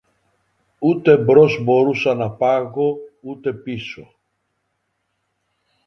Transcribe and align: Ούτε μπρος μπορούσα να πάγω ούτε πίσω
Ούτε 0.79 1.17
μπρος 1.17 1.63
μπορούσα 1.63 2.13
να 2.15 2.29
πάγω 2.31 2.97
ούτε 3.21 3.53
πίσω 3.53 4.13